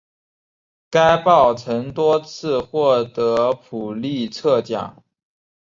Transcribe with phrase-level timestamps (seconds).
[0.89, 5.03] 该报曾多次获得普利策奖。